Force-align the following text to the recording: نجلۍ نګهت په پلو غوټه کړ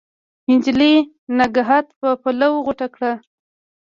نجلۍ 0.51 0.95
نګهت 1.37 1.87
په 1.99 2.09
پلو 2.21 2.49
غوټه 2.65 2.87
کړ 2.93 3.01